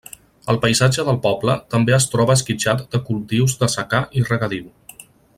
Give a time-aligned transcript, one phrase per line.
[0.53, 4.73] El paisatge del poble també es troba esquitxat de cultius de secà i regadiu.